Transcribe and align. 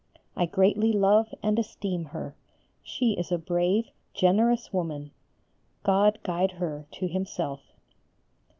I 0.35 0.47
greatly 0.47 0.91
love 0.91 1.31
and 1.43 1.59
esteem 1.59 2.05
her: 2.05 2.33
she 2.81 3.11
is 3.11 3.31
a 3.31 3.37
brave, 3.37 3.89
generous 4.15 4.73
woman. 4.73 5.11
God 5.83 6.17
guide 6.23 6.53
her 6.53 6.87
to 6.93 7.07
Himself. 7.07 7.61